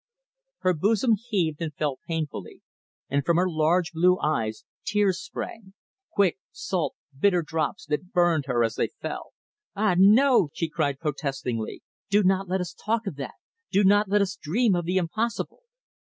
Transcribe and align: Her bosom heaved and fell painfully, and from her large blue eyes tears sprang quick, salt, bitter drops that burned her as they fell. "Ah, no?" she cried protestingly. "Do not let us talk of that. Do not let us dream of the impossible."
Her 0.61 0.73
bosom 0.73 1.11
heaved 1.29 1.61
and 1.61 1.75
fell 1.75 1.99
painfully, 2.07 2.63
and 3.07 3.23
from 3.23 3.37
her 3.37 3.47
large 3.47 3.91
blue 3.91 4.17
eyes 4.19 4.65
tears 4.83 5.21
sprang 5.21 5.75
quick, 6.09 6.39
salt, 6.51 6.95
bitter 7.15 7.43
drops 7.43 7.85
that 7.85 8.11
burned 8.11 8.45
her 8.47 8.63
as 8.63 8.73
they 8.73 8.87
fell. 8.87 9.33
"Ah, 9.75 9.93
no?" 9.99 10.49
she 10.55 10.67
cried 10.69 10.97
protestingly. 10.97 11.83
"Do 12.09 12.23
not 12.23 12.49
let 12.49 12.61
us 12.61 12.73
talk 12.73 13.05
of 13.05 13.15
that. 13.17 13.35
Do 13.71 13.83
not 13.83 14.09
let 14.09 14.23
us 14.23 14.35
dream 14.35 14.73
of 14.73 14.85
the 14.85 14.97
impossible." 14.97 15.61